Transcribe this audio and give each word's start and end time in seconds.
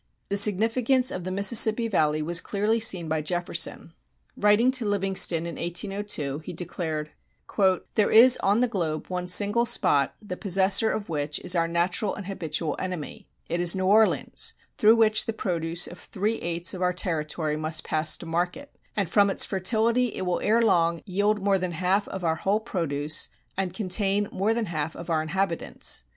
The 0.29 0.37
significance 0.37 1.11
of 1.11 1.25
the 1.25 1.31
Mississippi 1.31 1.87
Valley 1.87 2.23
was 2.23 2.41
clearly 2.41 2.79
seen 2.79 3.07
by 3.07 3.21
Jefferson. 3.21 3.93
Writing 4.35 4.71
to 4.71 4.83
Livingston 4.83 5.45
in 5.45 5.57
1802 5.57 6.39
he 6.39 6.53
declared: 6.53 7.11
There 7.93 8.09
is 8.09 8.35
on 8.37 8.61
the 8.61 8.67
globe 8.67 9.09
one 9.09 9.27
single 9.27 9.67
spot, 9.67 10.15
the 10.19 10.35
possessor 10.37 10.89
of 10.89 11.07
which 11.07 11.37
is 11.41 11.55
our 11.55 11.67
natural 11.67 12.15
and 12.15 12.25
habitual 12.25 12.75
enemy. 12.79 13.27
It 13.47 13.61
is 13.61 13.75
New 13.75 13.85
Orleans, 13.85 14.55
through 14.75 14.95
which 14.95 15.27
the 15.27 15.33
produce 15.33 15.85
of 15.85 15.99
three 15.99 16.37
eights 16.37 16.73
of 16.73 16.81
our 16.81 16.93
territory 16.93 17.55
must 17.55 17.83
pass 17.83 18.17
to 18.17 18.25
market, 18.25 18.75
and 18.97 19.07
from 19.07 19.29
its 19.29 19.45
fertility 19.45 20.15
it 20.15 20.25
will 20.25 20.39
ere 20.39 20.63
long 20.63 21.03
yield 21.05 21.43
more 21.43 21.59
than 21.59 21.73
half 21.73 22.07
of 22.07 22.23
our 22.23 22.37
whole 22.37 22.59
produce 22.59 23.29
and 23.55 23.71
contain 23.75 24.29
more 24.31 24.55
than 24.55 24.65
half 24.65 24.95
of 24.95 25.11
our 25.11 25.21
inhabitants. 25.21 26.05